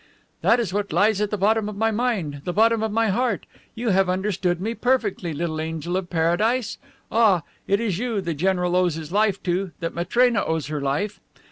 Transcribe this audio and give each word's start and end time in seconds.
That 0.41 0.59
is 0.59 0.73
what 0.73 0.91
lies 0.91 1.21
at 1.21 1.29
the 1.29 1.37
bottom 1.37 1.69
of 1.69 1.77
my 1.77 1.91
mind, 1.91 2.41
the 2.43 2.53
bottom 2.53 2.81
of 2.81 2.91
my 2.91 3.09
heart 3.09 3.45
you 3.75 3.89
have 3.89 4.09
understood 4.09 4.59
me 4.59 4.73
perfectly, 4.73 5.31
little 5.31 5.61
angel 5.61 5.95
of 5.95 6.09
paradise? 6.09 6.79
Ah, 7.11 7.43
it 7.67 7.79
is 7.79 7.99
you 7.99 8.19
the 8.19 8.33
general 8.33 8.75
owes 8.75 8.95
his 8.95 9.11
life 9.11 9.43
to, 9.43 9.73
that 9.79 9.93
Matrena 9.93 10.43
owes 10.43 10.65
her 10.69 10.81
life. 10.81 11.19